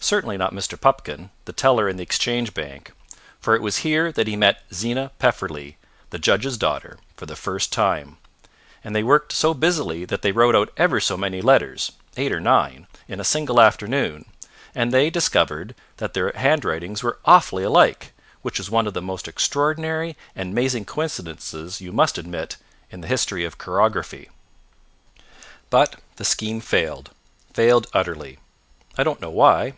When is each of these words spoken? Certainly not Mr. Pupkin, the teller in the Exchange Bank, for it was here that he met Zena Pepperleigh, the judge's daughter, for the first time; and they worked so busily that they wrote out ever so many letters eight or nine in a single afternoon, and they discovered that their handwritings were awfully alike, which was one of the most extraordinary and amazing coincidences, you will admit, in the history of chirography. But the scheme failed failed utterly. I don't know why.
Certainly 0.00 0.36
not 0.36 0.52
Mr. 0.52 0.78
Pupkin, 0.78 1.30
the 1.46 1.54
teller 1.54 1.88
in 1.88 1.96
the 1.96 2.02
Exchange 2.02 2.52
Bank, 2.52 2.92
for 3.40 3.56
it 3.56 3.62
was 3.62 3.78
here 3.78 4.12
that 4.12 4.26
he 4.26 4.36
met 4.36 4.62
Zena 4.70 5.10
Pepperleigh, 5.18 5.76
the 6.10 6.18
judge's 6.18 6.58
daughter, 6.58 6.98
for 7.16 7.24
the 7.24 7.34
first 7.34 7.72
time; 7.72 8.18
and 8.84 8.94
they 8.94 9.02
worked 9.02 9.32
so 9.32 9.54
busily 9.54 10.04
that 10.04 10.20
they 10.20 10.30
wrote 10.30 10.54
out 10.54 10.70
ever 10.76 11.00
so 11.00 11.16
many 11.16 11.40
letters 11.40 11.90
eight 12.18 12.32
or 12.32 12.38
nine 12.38 12.86
in 13.08 13.18
a 13.18 13.24
single 13.24 13.58
afternoon, 13.58 14.26
and 14.74 14.92
they 14.92 15.08
discovered 15.08 15.74
that 15.96 16.12
their 16.12 16.32
handwritings 16.32 17.02
were 17.02 17.18
awfully 17.24 17.62
alike, 17.62 18.12
which 18.42 18.58
was 18.58 18.70
one 18.70 18.86
of 18.86 18.92
the 18.92 19.00
most 19.00 19.26
extraordinary 19.26 20.18
and 20.36 20.50
amazing 20.52 20.84
coincidences, 20.84 21.80
you 21.80 21.90
will 21.90 22.04
admit, 22.18 22.58
in 22.90 23.00
the 23.00 23.08
history 23.08 23.42
of 23.46 23.56
chirography. 23.56 24.28
But 25.70 25.96
the 26.16 26.26
scheme 26.26 26.60
failed 26.60 27.08
failed 27.54 27.86
utterly. 27.94 28.38
I 28.98 29.02
don't 29.02 29.22
know 29.22 29.30
why. 29.30 29.72